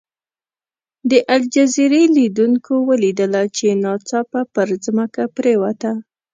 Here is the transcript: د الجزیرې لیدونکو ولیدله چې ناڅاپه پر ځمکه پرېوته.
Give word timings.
د 1.09 1.11
الجزیرې 1.35 2.03
لیدونکو 2.17 2.73
ولیدله 2.89 3.43
چې 3.57 3.65
ناڅاپه 3.83 4.41
پر 4.53 4.67
ځمکه 4.85 5.23
پرېوته. 5.37 5.91